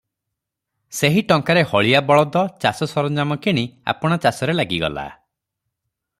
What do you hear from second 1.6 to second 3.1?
ହଳିଆ ବଳଦ, ଚାଷ